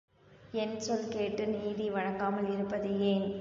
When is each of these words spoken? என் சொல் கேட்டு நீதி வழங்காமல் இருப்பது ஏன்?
என் 0.53 0.79
சொல் 0.79 1.07
கேட்டு 1.07 1.47
நீதி 1.47 1.89
வழங்காமல் 1.89 2.49
இருப்பது 2.53 2.99
ஏன்? 3.03 3.27